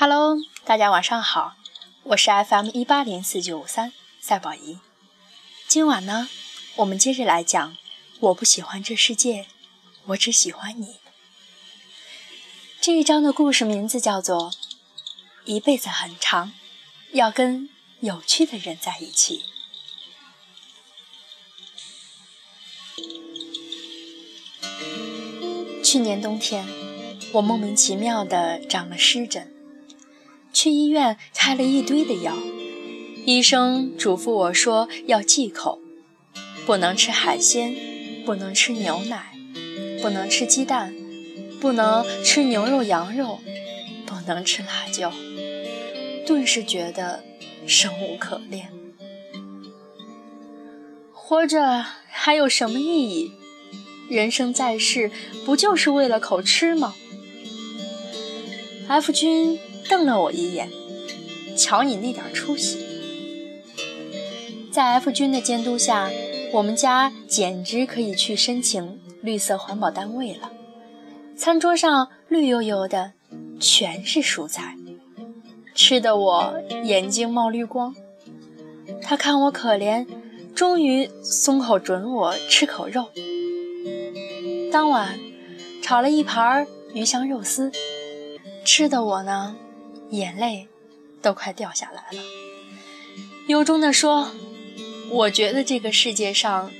[0.00, 1.56] Hello，大家晚上好，
[2.04, 4.78] 我是 FM 一八零四九五三赛宝仪。
[5.68, 6.30] 今晚呢，
[6.76, 7.76] 我们接着来讲。
[8.20, 9.44] 我不喜欢这世界，
[10.06, 10.96] 我只喜欢你。
[12.80, 14.50] 这一章的故事名字叫做
[15.44, 16.54] 《一辈子很长，
[17.12, 17.68] 要跟
[18.00, 19.44] 有趣的人在一起》。
[25.84, 26.66] 去年冬天，
[27.34, 29.59] 我莫名其妙的长了湿疹。
[30.52, 32.36] 去医院开了一堆的药，
[33.24, 35.80] 医生嘱咐我说要忌口，
[36.66, 37.74] 不能吃海鲜，
[38.26, 39.32] 不能吃牛奶，
[40.02, 40.94] 不能吃鸡蛋，
[41.60, 43.38] 不能吃牛肉、羊肉，
[44.04, 45.12] 不能吃辣椒。
[46.26, 47.24] 顿时觉得
[47.66, 48.70] 生无可恋，
[51.12, 53.32] 活着还有什么意义？
[54.08, 55.10] 人生在世，
[55.46, 56.94] 不就是为了口吃吗
[58.88, 59.58] ？F 君。
[59.88, 60.68] 瞪了我一眼，
[61.56, 62.78] 瞧你那点出息！
[64.72, 66.10] 在 F 君的监督下，
[66.52, 70.52] 我们家简直可以去申请绿色环保单位了。
[71.36, 73.12] 餐桌上绿油油的，
[73.58, 74.76] 全是蔬菜，
[75.74, 77.94] 吃的我眼睛冒绿光。
[79.02, 80.06] 他看我可怜，
[80.54, 83.06] 终于松口准我吃口肉。
[84.70, 85.18] 当晚
[85.82, 87.72] 炒了一盘鱼香肉丝，
[88.64, 89.56] 吃的我呢。
[90.10, 90.66] 眼泪
[91.22, 92.24] 都快掉下来了，
[93.46, 94.32] 由衷地说
[95.10, 96.72] ：“我觉得这个世界上，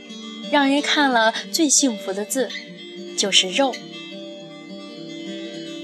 [0.50, 2.48] 让人看了最幸福的字，
[3.16, 3.72] 就是肉。”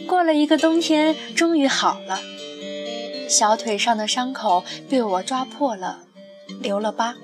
[0.08, 2.20] 过了一个冬天，终于好了，
[3.28, 6.05] 小腿上的伤口被我抓破了，
[6.60, 7.16] 留了疤。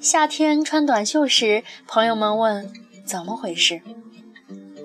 [0.00, 2.72] 夏天穿短袖时，朋友们问
[3.04, 3.80] 怎么回事，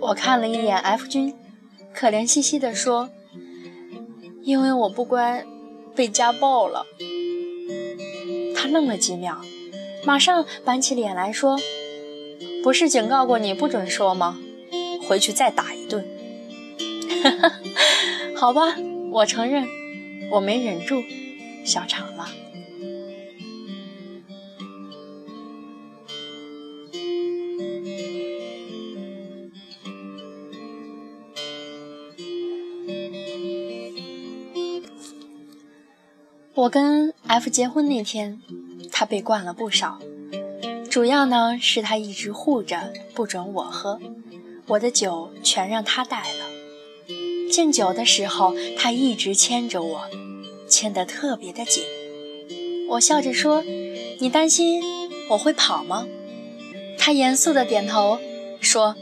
[0.01, 1.35] 我看了一眼 F 君，
[1.93, 3.11] 可怜兮兮地说。
[4.43, 5.45] 因为我不乖，
[5.95, 6.85] 被家暴了。
[8.55, 9.41] 他愣了几秒，
[10.03, 11.57] 马上板起脸来说
[12.63, 14.39] ：“不是警告过你不准说吗？
[15.07, 16.05] 回去再打一顿。”
[17.23, 17.59] 哈哈
[18.35, 18.77] 好吧，
[19.11, 19.67] 我承认，
[20.31, 21.03] 我没忍住，
[21.65, 22.29] 笑场了。
[36.69, 38.39] 我跟 F 结婚那天，
[38.91, 39.97] 他被灌了不少，
[40.87, 43.99] 主要呢是他一直护着，不准我喝，
[44.67, 46.45] 我的酒全让他带了。
[47.51, 50.07] 敬酒的时候，他一直牵着我，
[50.67, 51.83] 牵得特别的紧。
[52.89, 53.63] 我笑着说
[54.21, 54.83] ：“你担心
[55.31, 56.05] 我会跑吗？”
[56.99, 58.19] 他严肃的点头
[58.61, 58.95] 说：“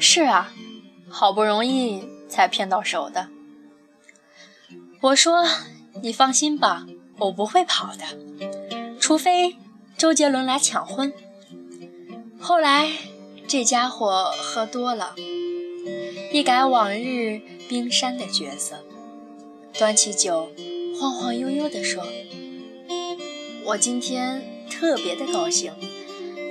[0.00, 0.52] 是啊，
[1.08, 3.28] 好不容易才骗到手的。”
[5.02, 5.46] 我说。
[6.02, 6.86] 你放心吧，
[7.18, 8.04] 我不会跑的，
[9.00, 9.56] 除非
[9.96, 11.12] 周杰伦来抢婚。
[12.38, 12.90] 后来
[13.48, 15.14] 这家伙喝多了，
[16.32, 18.84] 一改往日冰山的角色，
[19.78, 20.50] 端起酒，
[21.00, 22.06] 晃晃悠悠地说
[23.64, 25.72] ：“我今天特别的高兴，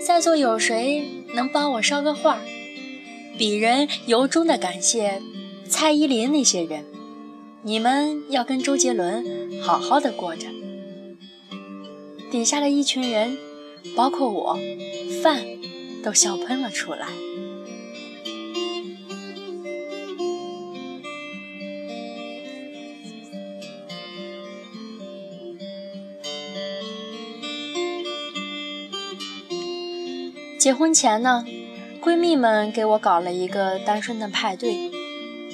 [0.05, 2.41] 在座有谁能帮我捎个话？
[3.37, 5.21] 鄙人由衷的感谢
[5.69, 6.85] 蔡依林那些人。”
[7.67, 10.45] 你们要跟周杰伦好好的过着。
[12.29, 13.35] 底下的一群人，
[13.95, 14.59] 包括我，
[15.23, 15.43] 饭
[16.03, 17.07] 都笑喷了出来。
[30.59, 31.43] 结婚前呢，
[31.99, 34.91] 闺蜜们给我搞了一个单身的派对。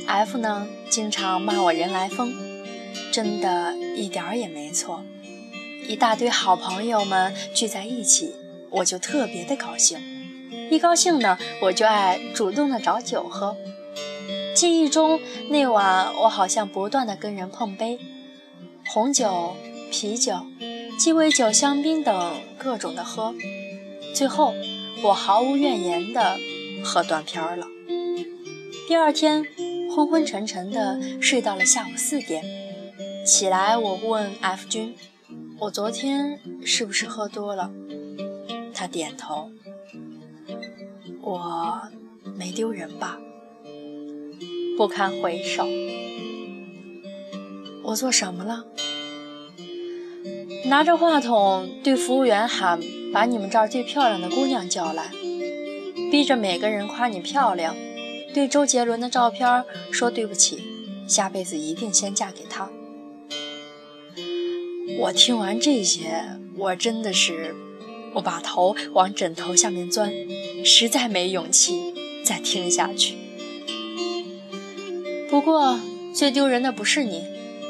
[0.08, 2.34] F 呢，经常骂我人来疯，
[3.14, 5.06] 真的一点儿也没错。
[5.88, 8.36] 一大堆好朋友们聚在一起，
[8.70, 9.98] 我就特别的高兴。
[10.70, 13.56] 一高兴呢，我就爱主动的找酒喝。
[14.54, 17.98] 记忆中那晚，我好像不断的跟人碰杯，
[18.88, 19.56] 红酒、
[19.90, 20.46] 啤酒、
[21.00, 23.34] 鸡尾酒、香槟等各种的喝。
[24.14, 24.54] 最后，
[25.04, 26.38] 我毫无怨言的
[26.84, 27.66] 喝断片了。
[28.90, 29.48] 第二天。
[29.94, 32.46] 昏昏沉沉的睡到了下午四点，
[33.26, 34.96] 起来我问 F 君
[35.60, 37.70] ：“我昨天是不是喝多了？”
[38.74, 39.52] 他点头。
[41.22, 41.82] 我
[42.38, 43.20] 没丢人吧？
[44.78, 45.68] 不堪回首。
[47.84, 48.66] 我做什么了？
[50.68, 52.80] 拿着话筒对服务员喊
[53.12, 55.12] ：“把你们这儿最漂亮的姑娘叫来，
[56.10, 57.76] 逼着每个人夸你漂亮。”
[58.34, 60.64] 对周杰伦的照片说对不起，
[61.08, 62.70] 下辈子一定先嫁给他。
[65.00, 67.56] 我听完这些，我真的是，
[68.14, 70.12] 我把头往枕头下面钻，
[70.64, 71.94] 实在没勇气
[72.24, 73.16] 再听下去。
[75.30, 75.80] 不过
[76.14, 77.24] 最丢人的不是你，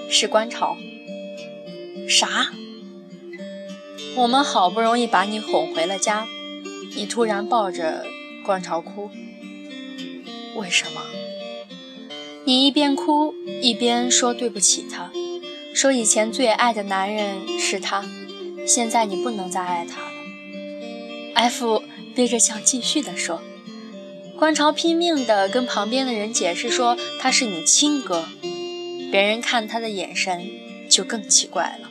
[0.09, 0.77] 是观潮。
[2.07, 2.51] 啥？
[4.15, 6.27] 我们好不容易把你哄回了家，
[6.95, 8.05] 你突然抱着
[8.43, 9.09] 观潮哭，
[10.55, 11.01] 为什么？
[12.43, 15.11] 你一边哭一边说对不起他。
[15.73, 18.03] 说以前最爱的男人是他，
[18.67, 20.11] 现在你不能再爱他了。
[21.35, 21.83] F
[22.13, 23.41] 憋着笑继续的说，
[24.37, 28.25] 观潮拼命的跟旁边的人解释说他是你亲哥，
[29.11, 30.49] 别人看他的眼神
[30.89, 31.90] 就更奇怪了。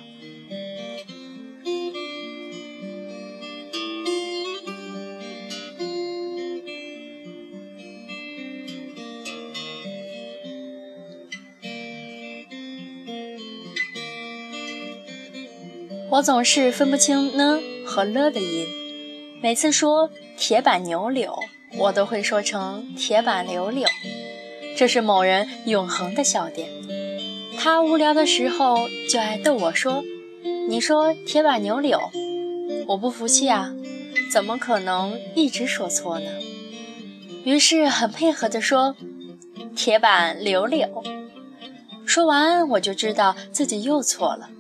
[16.11, 18.67] 我总是分不清呢和了的音，
[19.41, 21.39] 每次说铁板牛柳，
[21.79, 23.87] 我都会说成铁板柳柳，
[24.77, 26.69] 这是某人永恒的笑点。
[27.57, 30.03] 他无聊的时候就爱逗我说
[30.69, 32.01] ：“你说铁板牛柳，
[32.89, 33.73] 我不服气啊，
[34.33, 36.27] 怎么可能一直说错呢？”
[37.45, 38.97] 于是很配合地说
[39.77, 41.05] ：“铁板柳柳。”
[42.05, 44.51] 说完我就知道自己又错了。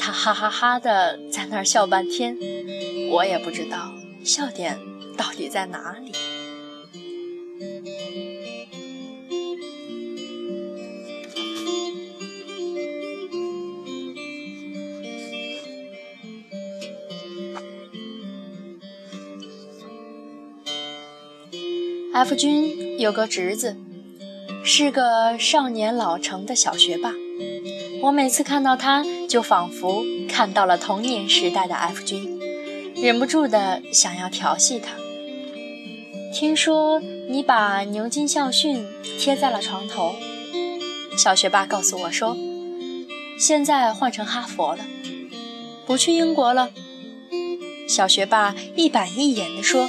[0.00, 2.34] 他哈哈哈的在那儿笑半天，
[3.10, 3.92] 我也不知道
[4.24, 4.78] 笑点
[5.14, 6.12] 到底在哪里。
[22.12, 23.76] F 君有个侄子，
[24.64, 27.12] 是个少年老成的小学霸。
[28.02, 32.40] 我每次看到他，就仿佛看到了童年时代的 F 君，
[32.96, 34.90] 忍不住的想要调戏他。
[36.34, 38.84] 听说你把牛津校训
[39.20, 40.16] 贴在了床头，
[41.16, 42.36] 小学霸告诉我说，
[43.38, 44.84] 现在换成哈佛了，
[45.86, 46.70] 不去英国了。
[47.88, 49.88] 小学霸一板一眼地说，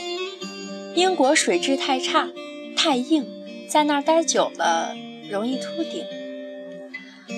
[0.94, 2.30] 英国水质太差，
[2.78, 3.26] 太硬，
[3.68, 4.96] 在那儿待久了
[5.32, 6.06] 容易秃顶。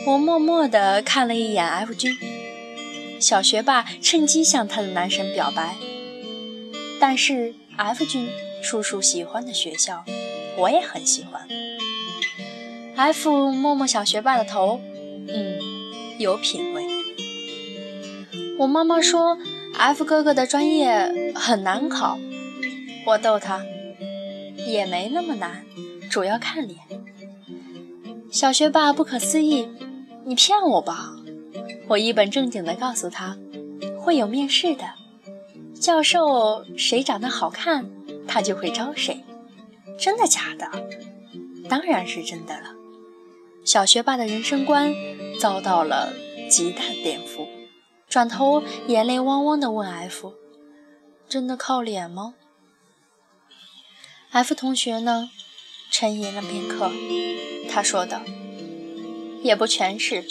[0.05, 2.17] 我默默地看了一眼 F 君，
[3.19, 5.75] 小学霸趁机向他的男神表白。
[6.99, 8.29] 但是 F 君
[8.61, 10.03] 叔叔喜欢的学校，
[10.57, 11.47] 我也很喜欢。
[12.95, 14.81] F 摸摸小学霸的头，
[15.27, 15.59] 嗯，
[16.19, 16.85] 有品位。
[18.59, 19.37] 我妈妈说
[19.77, 22.19] F 哥哥的专业很难考，
[23.07, 23.65] 我逗他，
[24.67, 25.65] 也没那么难，
[26.09, 26.77] 主要看脸。
[28.29, 29.67] 小学霸不可思议。
[30.25, 31.15] 你骗我吧！
[31.89, 33.37] 我一本正经地告诉他，
[33.99, 34.93] 会有面试的，
[35.79, 37.89] 教授谁长得好看，
[38.27, 39.23] 他就会招谁。
[39.99, 40.69] 真的假的？
[41.69, 42.73] 当然是真的了。
[43.65, 44.93] 小学霸的人生观
[45.39, 46.13] 遭到了
[46.49, 47.47] 极大的颠覆，
[48.07, 50.33] 转头眼泪汪汪地问 F：“
[51.27, 52.33] 真的靠脸吗
[54.31, 55.29] ？”F 同学呢？
[55.91, 56.89] 沉吟了片刻，
[57.69, 58.21] 他说道。
[59.43, 60.25] 也不全是，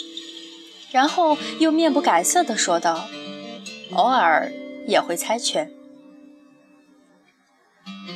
[0.91, 3.07] 然后又面不改色地说道
[3.93, 4.51] ：“偶尔
[4.87, 5.71] 也会猜拳。”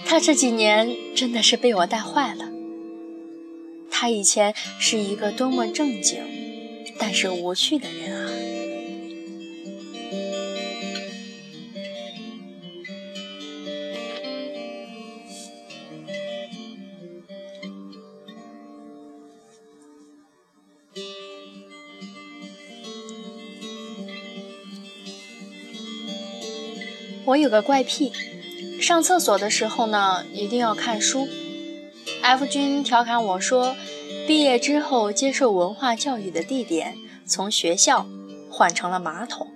[0.06, 2.50] 他这几年真的是被我带坏了。
[3.90, 6.22] 他以前是一个多么正经，
[7.00, 8.32] 但是无趣的人啊！
[27.28, 28.14] 我有个怪癖，
[28.80, 31.28] 上厕所的时候呢，一定要看书。
[32.22, 33.76] F 君调侃我说，
[34.26, 38.08] 毕业之后接受文化教育的地点从学校
[38.50, 39.52] 换成了马桶。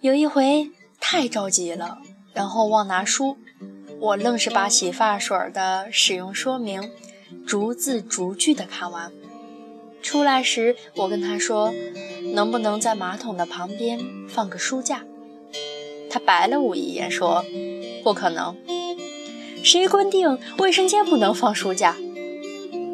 [0.00, 0.70] 有一回
[1.00, 1.98] 太着急了，
[2.32, 3.36] 然后忘拿书，
[3.98, 6.92] 我愣是把洗发水的使用说明
[7.44, 9.10] 逐字逐句的看完。
[10.00, 11.74] 出来时，我跟他说，
[12.34, 15.02] 能不能在马桶的旁边放个书架？
[16.10, 17.44] 他白了我一眼，说
[18.02, 18.56] ：“不可能，
[19.62, 21.96] 谁规定卫生间不能放书架？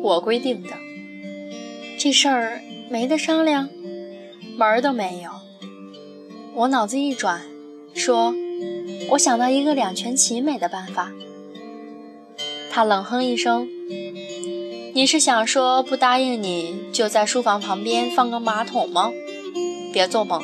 [0.02, 0.70] 我规定的。
[1.98, 3.68] 这事儿没得商量，
[4.56, 5.30] 门儿都没有。”
[6.54, 7.42] 我脑子一转，
[7.94, 8.34] 说
[9.10, 11.12] ：“我想到一个两全其美的办法。”
[12.70, 13.68] 他冷哼一声
[14.94, 19.12] ：“你是想说不答应你就在书房旁边放个马桶吗？
[19.92, 20.42] 别做梦。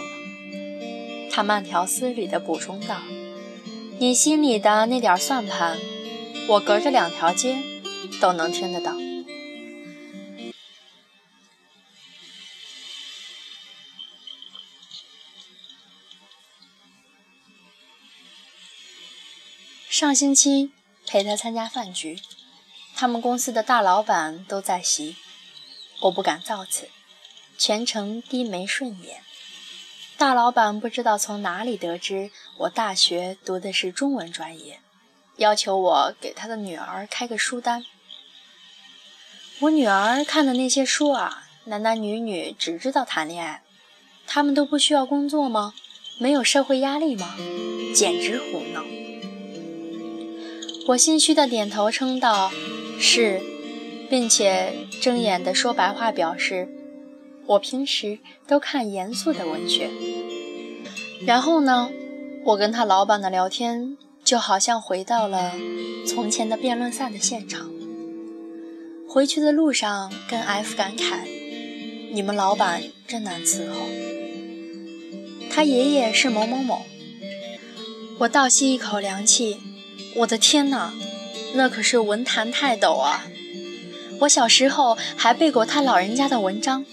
[1.30, 3.00] 他慢条斯理地补充道
[4.00, 5.78] ：“你心里的那点算盘，
[6.48, 7.56] 我隔着两条街
[8.20, 8.96] 都能听得到。”
[19.88, 20.72] 上星期
[21.06, 22.18] 陪他参加饭局，
[22.96, 25.16] 他们公司的大老板都在席，
[26.00, 26.88] 我不敢造次，
[27.58, 29.22] 全程低眉顺眼。
[30.20, 34.80] 大老板不知道从哪里得知我大学读的是中文专业，
[35.36, 37.86] 要求我给他的女儿开个书单。
[39.60, 43.62] 我女儿看的那些书啊，男男女女只知道谈恋爱，
[44.26, 45.72] 他们都不需要工作吗？
[46.18, 47.34] 没有社会压力吗？
[47.94, 48.84] 简直胡闹！
[50.88, 52.52] 我心虚的点头称道
[53.00, 53.40] ：“是，
[54.10, 56.68] 并且睁眼的说白话表示，
[57.50, 59.90] 我平时都看严肃的文学。”
[61.26, 61.90] 然后呢，
[62.44, 65.52] 我跟他老板的聊天就好像回到了
[66.06, 67.70] 从前的辩论赛的现场。
[69.08, 71.26] 回去的路上跟 F 感慨
[72.14, 73.74] ：“你们老板真难伺候。”
[75.50, 76.82] 他爷爷是某某某。
[78.20, 79.58] 我倒吸一口凉气。
[80.16, 80.92] 我的天哪，
[81.54, 83.26] 那可是文坛泰斗啊！
[84.20, 86.84] 我小时候还背过他老人家的文章。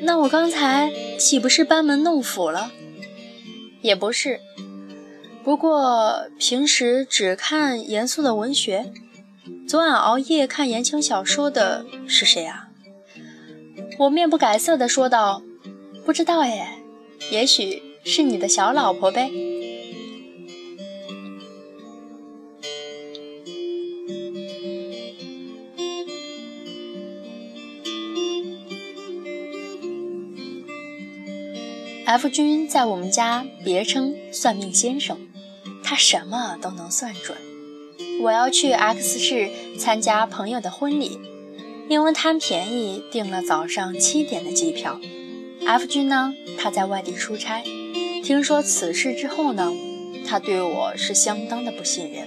[0.00, 2.70] 那我刚才岂不是班门弄斧了？
[3.82, 4.40] 也不是，
[5.44, 8.92] 不过平时只看严肃的文学。
[9.66, 12.68] 昨晚熬夜看言情小说的是谁啊？
[13.98, 15.42] 我面不改色地说道
[16.06, 16.68] ：“不知道耶，
[17.30, 19.30] 也许是你的小老婆呗。”
[32.08, 35.18] F 君在我们家别称算命先生，
[35.84, 37.36] 他什么都能算准。
[38.22, 41.18] 我要去 X 市参加朋友的婚礼，
[41.86, 44.98] 因为贪便宜订了早上七点的机票。
[45.66, 47.62] F 君呢，他在外地出差，
[48.24, 49.70] 听说此事之后呢，
[50.26, 52.26] 他对我是相当的不信任。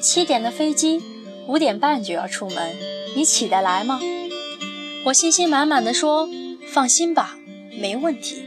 [0.00, 1.02] 七点的飞机，
[1.48, 2.72] 五点半就要出门，
[3.16, 4.00] 你起得来吗？
[5.06, 6.28] 我信心满满的说
[6.72, 7.36] ：“放心吧，
[7.76, 8.44] 没问题。”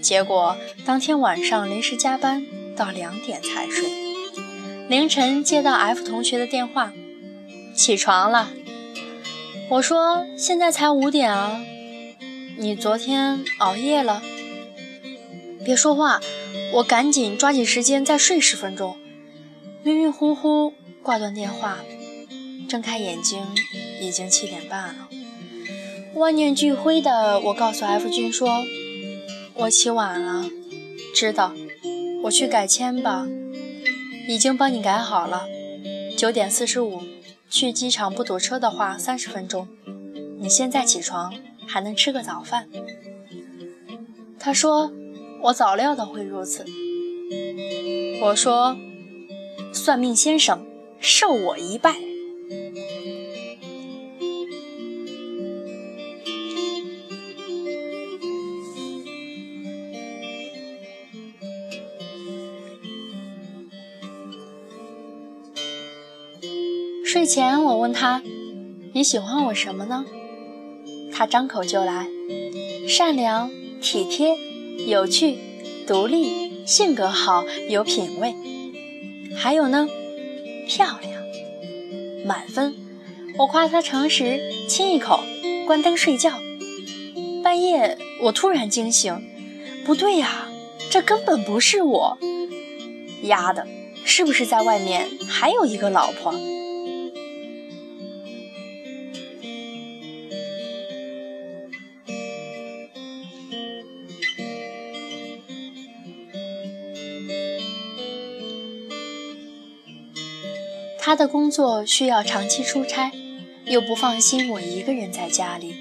[0.00, 3.88] 结果当天晚上临时加班到两点才睡，
[4.88, 6.92] 凌晨接到 F 同学的电话，
[7.74, 8.50] 起床了。
[9.68, 11.60] 我说现在才五点啊，
[12.56, 14.22] 你昨天熬夜了？
[15.64, 16.20] 别说话，
[16.74, 18.96] 我赶紧抓紧时间再睡十分钟。
[19.84, 21.78] 晕晕乎乎挂断电话，
[22.68, 23.44] 睁开眼睛
[24.00, 25.08] 已经七点半了。
[26.14, 28.64] 万念俱灰的我告诉 F 君说。
[29.60, 30.48] 我起晚了，
[31.14, 31.52] 知道，
[32.22, 33.26] 我去改签吧，
[34.26, 35.46] 已经帮你改好了。
[36.16, 37.02] 九点四十五，
[37.50, 39.68] 去机场不堵车的话，三十分钟。
[40.38, 41.34] 你现在起床
[41.66, 42.70] 还能吃个早饭。
[44.38, 44.90] 他说，
[45.42, 46.64] 我早料到会如此。
[48.22, 48.74] 我说，
[49.74, 50.66] 算命先生，
[50.98, 51.96] 受我一拜。
[67.12, 68.22] 睡前我问他
[68.94, 70.04] ：“你喜欢我什么呢？”
[71.12, 72.06] 他张口就来
[72.88, 73.50] ：“善良、
[73.82, 74.36] 体贴、
[74.86, 75.36] 有趣、
[75.88, 78.32] 独立、性格好、有品味。”
[79.36, 79.88] 还有呢？
[80.68, 81.20] 漂亮，
[82.24, 82.76] 满分。
[83.38, 85.18] 我夸他诚实，亲一口，
[85.66, 86.34] 关灯睡觉。
[87.42, 89.20] 半夜我突然惊醒，
[89.84, 90.46] 不对呀，
[90.92, 92.18] 这根本不是我。
[93.24, 93.66] 丫的，
[94.04, 96.32] 是不是在外面还有一个老婆？
[111.02, 113.10] 他的工作需要长期出差，
[113.64, 115.74] 又不放心我一个人在家里。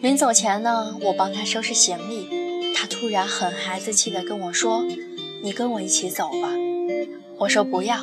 [0.00, 4.86] 临走前呢，我帮他收拾行李，他突然很孩子气地跟我说
[5.44, 6.54] ：“你跟我一起走吧。”
[7.38, 8.02] 我说不要，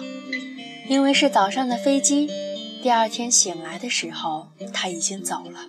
[0.88, 2.30] 因为是早上的飞机。
[2.84, 5.62] 第二天醒来的时候，他已经走了。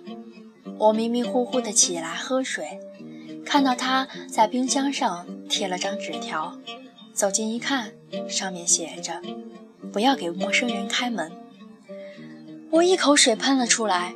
[0.77, 2.79] 我迷迷糊糊地起来喝水，
[3.43, 6.55] 看到他在冰箱上贴了张纸条，
[7.11, 7.93] 走近一看，
[8.29, 9.19] 上面写着。
[9.95, 11.31] 不要给陌生人开门。
[12.69, 14.13] 我一口水喷了出来，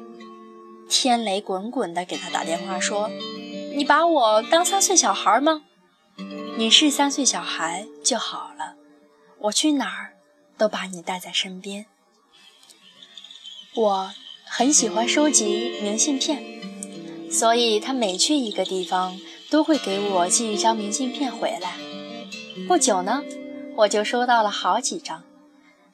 [0.90, 3.10] 天雷滚滚的给他打电话说
[3.74, 5.62] ：“你把我当三岁小孩吗？
[6.58, 8.76] 你是三岁小孩就好了，
[9.38, 10.18] 我去哪儿
[10.58, 11.86] 都把你带在身边。”
[13.74, 14.12] 我
[14.44, 16.44] 很喜欢收集明信片，
[17.32, 19.18] 所以他每去一个地方
[19.50, 21.78] 都会给我寄一张明信片回来。
[22.68, 23.24] 不久呢，
[23.78, 25.24] 我就收到了好几张，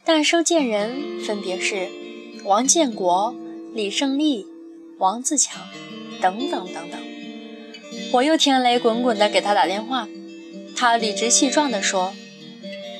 [0.06, 1.90] 但收件人分别是。
[2.44, 3.36] 王建国、
[3.74, 4.46] 李胜利、
[5.00, 5.64] 王自强，
[6.22, 7.00] 等等等等。
[8.12, 10.08] 我又天雷滚滚地给他打电话，
[10.78, 12.14] 他理直气壮地说：“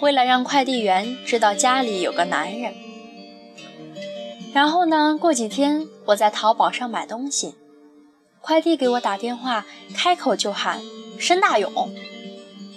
[0.02, 2.74] 为了让快递员知道家里有个男人。”
[4.52, 5.16] 然后呢？
[5.22, 7.54] 过几天我在淘宝上买东西，
[8.42, 10.82] 快递给我打电话，开口就喊
[11.20, 11.94] 申大勇。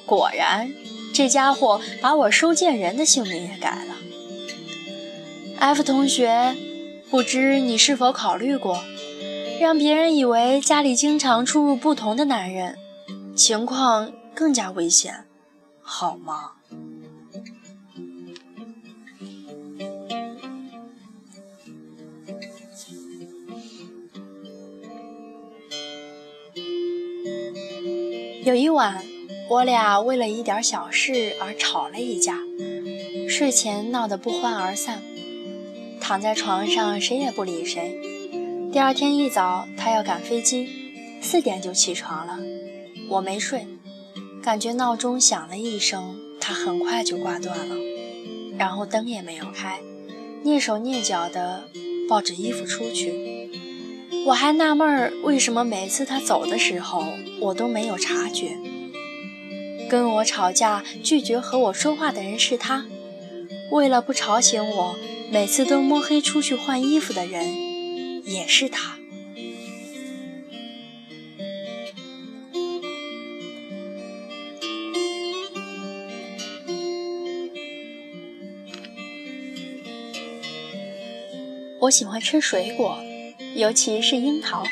[0.04, 0.70] 果然，
[1.14, 3.94] 这家伙把我收件人的姓名也改了。
[5.60, 6.56] F 同学，
[7.10, 8.82] 不知你是否考虑过，
[9.60, 12.78] 让别人以为家里经常出入不同的男人，
[13.34, 15.26] 情况更加危险，
[15.82, 16.52] 好吗？
[28.44, 29.04] 有一晚，
[29.50, 32.38] 我俩为了一点小事而吵了一架，
[33.28, 35.02] 睡前闹得不欢而散。
[36.08, 38.00] 躺在床上，谁也不理谁。
[38.72, 40.66] 第二天一早，他要赶飞机，
[41.20, 42.38] 四点就起床了。
[43.10, 43.66] 我没睡，
[44.42, 47.76] 感觉闹钟响了一声，他很快就挂断了，
[48.56, 49.80] 然后灯也没有开，
[50.42, 51.68] 蹑手蹑脚地
[52.08, 53.50] 抱着衣服出去。
[54.28, 57.04] 我还纳闷儿，为什么每次他走的时候，
[57.38, 58.56] 我都没有察觉。
[59.90, 62.86] 跟我吵架、拒绝和我说话的人是他，
[63.70, 64.96] 为了不吵醒我。
[65.30, 68.96] 每次都摸黑出去换衣服的人，也是他。
[81.81, 82.98] 我喜欢吃水果，
[83.55, 84.64] 尤其是樱桃，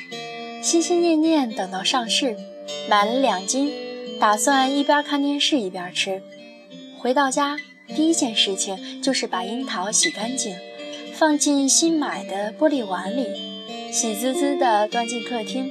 [0.62, 2.36] 心心念念等到上市，
[2.88, 3.70] 买了两斤，
[4.18, 6.22] 打算一边看电视一边吃。
[6.98, 7.58] 回到家。
[7.94, 10.56] 第一件事情就是把樱桃洗干净，
[11.14, 13.26] 放进新买的玻璃碗里，
[13.92, 15.70] 喜滋滋地端进客厅。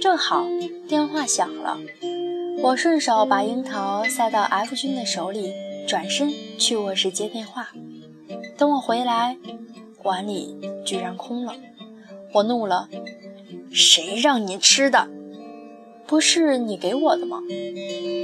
[0.00, 0.46] 正好
[0.88, 1.78] 电话响了，
[2.62, 5.52] 我顺手把樱桃塞到 F 君的手里，
[5.86, 7.70] 转身去卧室接电话。
[8.56, 9.36] 等我回来，
[10.04, 11.54] 碗里居然空了。
[12.32, 12.88] 我怒了
[13.72, 15.08] ：“谁让你吃的？
[16.06, 17.40] 不是你给我的吗？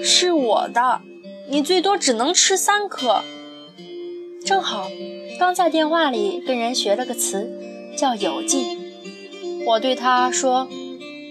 [0.03, 1.01] 是我的。”
[1.49, 3.23] 你最多只能吃三颗。
[4.45, 4.89] 正好，
[5.39, 7.51] 刚在电话里跟人学了个词，
[7.97, 8.79] 叫有劲。
[9.67, 10.69] 我对他说：“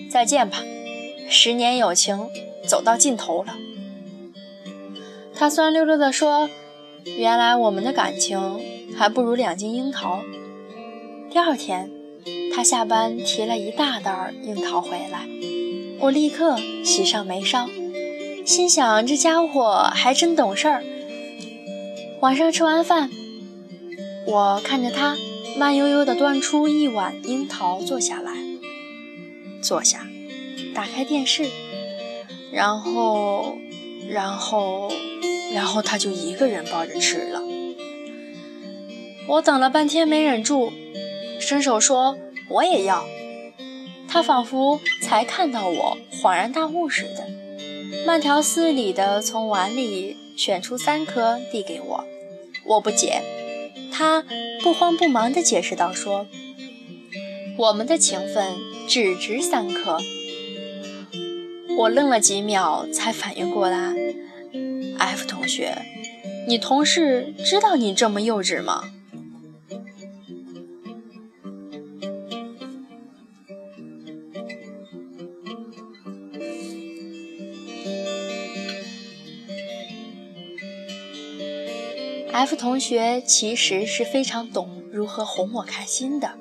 [0.09, 0.63] 再见吧，
[1.29, 2.27] 十年友情
[2.67, 3.55] 走到尽头了。”
[5.35, 6.49] 他酸溜溜地说
[7.17, 8.59] ：“原来我们的感情
[8.95, 10.21] 还不如两斤樱桃。”
[11.29, 11.91] 第二天，
[12.55, 15.27] 他下班提了一大袋樱桃回来，
[15.99, 17.67] 我立刻喜上眉梢。
[18.45, 20.83] 心想这家伙还真懂事儿。
[22.19, 23.09] 晚上吃完饭，
[24.27, 25.17] 我看着他
[25.57, 28.31] 慢悠悠地端出一碗樱桃，坐下来，
[29.61, 30.05] 坐下，
[30.75, 31.45] 打开电视，
[32.51, 33.57] 然后，
[34.09, 34.91] 然后，
[35.53, 37.41] 然后他就一个人抱着吃了。
[39.29, 40.73] 我等了半天没忍住，
[41.39, 42.17] 伸手说
[42.49, 43.05] 我也要。
[44.09, 47.42] 他仿佛才看到我，恍然大悟似的。
[48.05, 52.03] 慢条斯理地从碗里选出三颗递给我，
[52.65, 53.21] 我不解，
[53.91, 54.23] 他
[54.61, 56.27] 不慌不忙地解释道：“说
[57.57, 58.55] 我们的情分
[58.87, 59.99] 只值三颗。”
[61.77, 63.93] 我愣了几秒，才反应过来
[64.99, 65.75] ，F 同学，
[66.47, 68.92] 你同事知道你这么幼稚吗
[82.43, 86.31] ？F 同学其实是非常懂如何哄我开心的，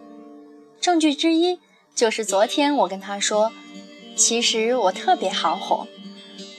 [0.80, 1.60] 证据之一
[1.94, 3.52] 就是昨天我跟他说，
[4.16, 5.86] 其实我特别好哄，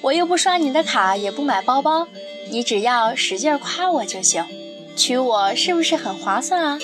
[0.02, 2.08] 我又不刷你的卡，也不买包包，
[2.52, 4.46] 你只要使劲夸我就行，
[4.96, 6.80] 娶我是不是很划算啊？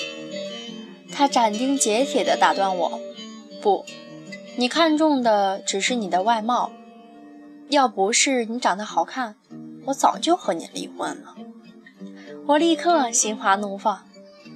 [1.10, 3.00] 他斩钉截铁地打断我，
[3.62, 3.86] 不，
[4.56, 6.72] 你看中的只是你的外貌，
[7.70, 9.36] 要不是你长得好看，
[9.86, 11.36] 我早就和你离婚了。
[12.50, 14.04] 我立刻心花怒放，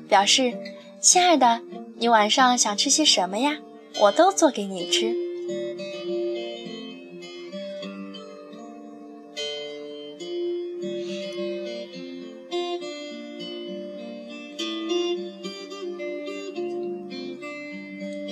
[0.08, 0.58] 表示
[0.98, 1.60] ：“亲爱的，
[1.96, 3.58] 你晚上想吃些什么呀？
[4.00, 5.14] 我都做给你吃。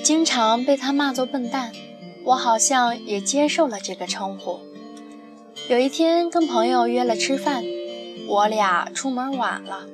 [0.03, 1.71] 经常被他骂作笨蛋，
[2.25, 4.59] 我好像也接受了这个称呼。
[5.69, 7.63] 有一天跟朋友约了吃饭，
[8.33, 9.87] 我俩出门晚了，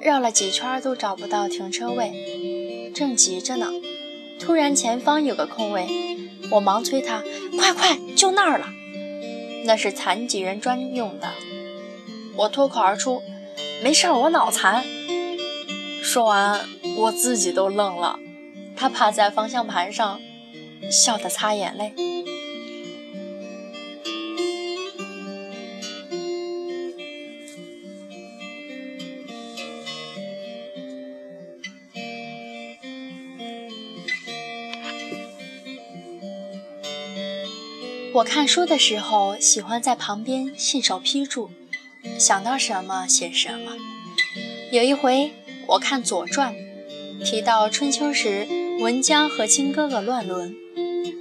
[0.00, 3.70] 绕了几圈都找不到停车位，正急着呢，
[4.40, 5.86] 突然前方有个空位，
[6.50, 7.22] 我忙催他
[7.58, 8.68] ：“快快，就那儿了，
[9.66, 11.28] 那是残疾人专用的。”
[12.36, 13.22] 我脱口而出
[13.84, 14.82] ：“没事儿，我脑残。”
[16.02, 16.60] 说完，
[16.96, 18.18] 我自己都愣了。
[18.74, 20.18] 他趴在方向盘上，
[20.90, 21.92] 笑得擦眼泪。
[38.14, 41.50] 我看书的时候，喜欢在旁边信手批注，
[42.16, 43.72] 想到什么写什么。
[44.70, 45.32] 有一回，
[45.66, 46.54] 我看《左传》，
[47.24, 48.46] 提到春秋时。
[48.80, 50.52] 文姜和亲哥哥乱伦，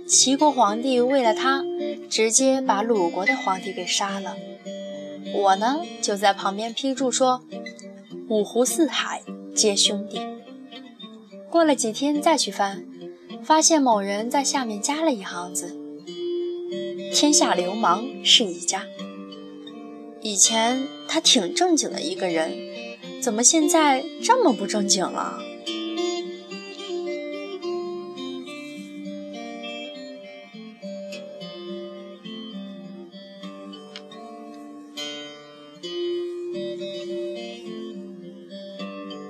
[0.08, 1.64] 齐国皇帝为了他，
[2.10, 4.36] 直接把鲁国的皇帝给杀了。
[5.36, 7.44] 我呢，就在旁边批注说
[8.28, 9.22] ：“五湖四海
[9.56, 10.20] 皆兄弟。”
[11.48, 12.84] 过了几天再去翻，
[13.44, 15.78] 发现某人在下面加了一行字
[17.14, 18.86] ：“天下流氓是一家。”
[20.22, 22.54] 以前他挺正经的一个人，
[23.22, 25.40] 怎么现在这么不正经了？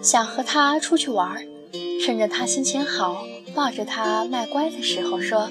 [0.02, 1.44] 想和他出去玩，
[2.06, 5.50] 趁着他心情好，抱着他卖乖的时候说：“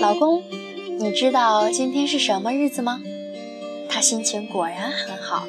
[0.00, 0.42] 老公，
[0.98, 3.02] 你知道今天是什么日子吗？”
[3.88, 5.46] 他心情果然很好，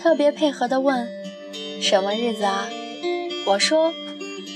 [0.00, 1.08] 特别配合地问
[1.80, 2.68] ：“什么日子啊？”
[3.46, 3.92] 我说：“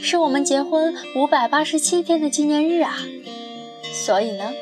[0.03, 2.99] 是我们结婚五百八十七天的纪念日啊。”
[3.93, 4.53] 所以呢，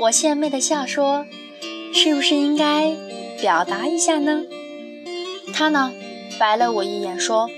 [0.00, 1.26] 我献媚的笑说
[1.94, 2.94] ：“是不是应该
[3.40, 4.42] 表达一下呢？”
[5.52, 5.92] 他呢？
[6.38, 7.50] 白了我一眼，说：“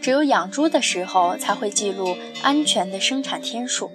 [0.00, 3.90] 只有养猪的时候才会记录安全的生产天数。”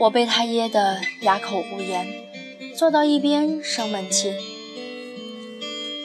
[0.00, 2.06] 我被他噎得哑口无言，
[2.76, 4.34] 坐到一边生闷气。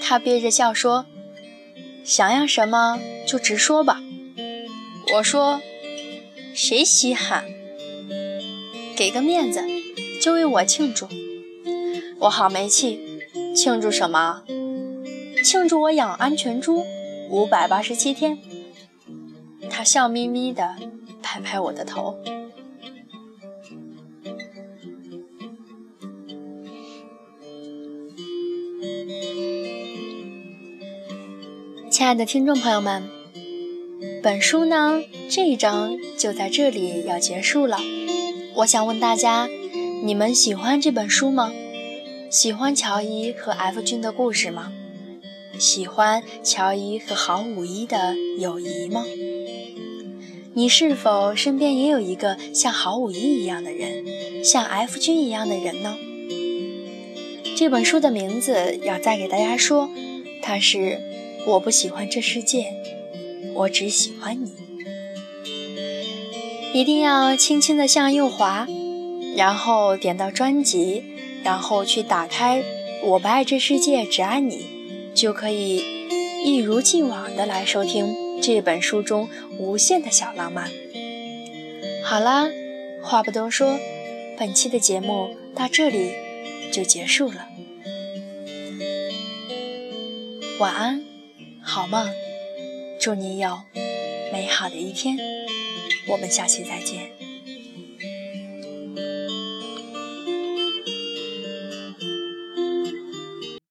[0.02, 1.06] 他憋着笑说
[2.04, 4.02] ：“想要什么就直说吧。”
[5.15, 5.62] 我说
[6.54, 7.45] ：“谁稀罕？
[8.95, 9.63] 给个面子，
[10.21, 11.08] 就为我庆祝。”
[12.21, 12.99] 我好没气，
[13.56, 14.43] 庆祝什么？
[15.43, 16.86] 庆祝我养安全猪
[17.30, 18.38] 五百八十七天，
[19.69, 20.75] 他笑眯眯地
[21.21, 22.17] 拍拍我的头。
[32.10, 33.08] 亲爱的听众朋友们，
[34.24, 37.78] 本书呢这一章就在这里要结束了。
[38.56, 39.48] 我想问大家，
[40.04, 41.54] 你们喜欢这本书吗？
[42.32, 44.72] 喜欢乔伊和 F 君的故事吗？
[45.60, 49.06] 喜欢乔伊和郝五一的友谊吗？
[50.56, 55.95] 你是否身边也有一个像郝五一一样的人，像 F 君一样的人呢？
[57.56, 59.88] 这本书的名字要再给大家说，
[60.41, 60.78] 它是
[61.47, 62.73] 《我不喜欢这世界，
[63.54, 64.49] 我只喜欢你》。
[66.73, 68.67] 一定要轻轻地向右滑，
[69.36, 71.04] 然后点到专辑，
[71.43, 72.62] 然后去打开
[73.04, 74.56] 《我不爱这世界，只爱你》。
[75.15, 75.84] 就可以
[76.45, 80.69] 一如既往的来收听这本书中无限的小浪漫。
[82.06, 82.47] 好啦，
[83.02, 83.80] 话不多说，
[84.38, 86.12] 本期的节目到这里
[86.71, 87.47] 就结束了。
[90.60, 91.04] 晚安，
[91.62, 92.10] 好梦，
[93.00, 93.62] 祝你有
[94.32, 95.17] 美好的一天。
[96.08, 97.18] 我们下期再见。